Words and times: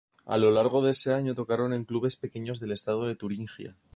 A 0.25 0.35
lo 0.39 0.49
largo 0.49 0.81
de 0.81 0.89
ese 0.89 1.13
año 1.13 1.35
tocaron 1.35 1.75
en 1.75 1.85
clubes 1.85 2.15
pequeños 2.15 2.59
del 2.59 2.71
estado 2.71 3.05
de 3.05 3.15
Turingia. 3.15 3.77